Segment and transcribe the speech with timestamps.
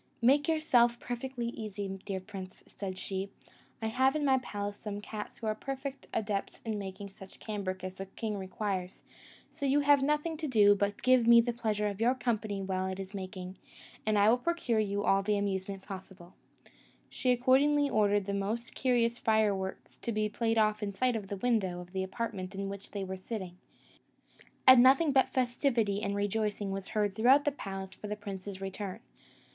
[0.23, 3.29] "Make yourself perfectly easy, dear prince," said she;
[3.83, 7.83] "I have in my palace some cats who are perfect adepts in making such cambric
[7.83, 9.03] as the king requires;
[9.51, 12.63] so you have nothing to do but to give me the pleasure of your company
[12.63, 13.57] while it is making,
[14.03, 16.33] and I will procure you all the amusement possible."
[17.07, 21.27] She accordingly ordered the most curious fire works to be played off in sight of
[21.27, 23.59] the window of the apartment in which they were sitting;
[24.65, 28.99] and nothing but festivity and rejoicing was heard throughout the palace for the prince's return.